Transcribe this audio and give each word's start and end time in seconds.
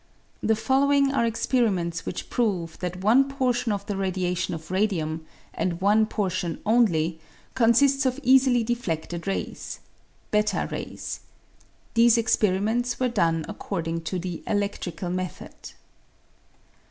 The 0.41 0.55
following 0.55 1.11
are 1.11 1.27
experiments 1.27 2.07
which 2.07 2.31
prove 2.31 2.79
that 2.79 3.01
one 3.03 3.29
portion 3.29 3.71
of 3.71 3.85
the 3.85 3.95
radiation 3.95 4.55
of 4.55 4.71
radium, 4.71 5.27
and 5.53 5.79
one 5.79 6.07
portion 6.07 6.59
only, 6.65 7.19
consists 7.53 8.07
of 8.07 8.19
easily 8.23 8.65
defleded 8.65 9.27
rays 9.27 9.79
(i3 10.33 10.71
rays). 10.71 11.19
These 11.93 12.17
experi 12.17 12.59
ments 12.63 12.99
were 12.99 13.09
done 13.09 13.45
according 13.47 14.01
to 14.05 14.17
the 14.17 14.41
eledrical 14.47 15.13
method. 15.13 15.53